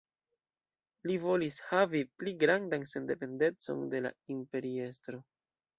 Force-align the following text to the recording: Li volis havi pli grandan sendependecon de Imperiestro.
Li 1.09 1.17
volis 1.25 1.59
havi 1.67 2.03
pli 2.23 2.33
grandan 2.45 2.89
sendependecon 2.95 3.87
de 3.95 4.03
Imperiestro. 4.39 5.27